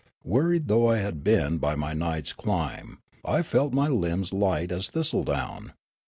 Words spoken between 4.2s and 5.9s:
light as thistledown.